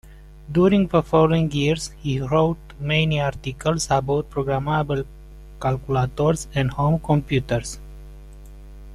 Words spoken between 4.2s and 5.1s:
programmable